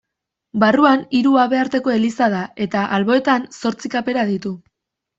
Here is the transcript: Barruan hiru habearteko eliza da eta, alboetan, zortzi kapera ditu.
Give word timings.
Barruan 0.63 1.03
hiru 1.17 1.33
habearteko 1.43 1.95
eliza 1.97 2.31
da 2.37 2.41
eta, 2.67 2.89
alboetan, 2.99 3.49
zortzi 3.63 3.97
kapera 3.99 4.29
ditu. 4.35 4.61